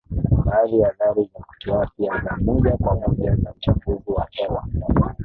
Baadhi 0.45 0.79
ya 0.79 0.87
athari 0.89 1.31
za 1.33 1.45
kiafya 1.59 2.21
za 2.23 2.37
moja 2.41 2.77
kwa 2.77 2.95
moja 2.95 3.35
za 3.35 3.51
uchafuzi 3.57 4.11
wa 4.11 4.27
hewa 4.31 4.67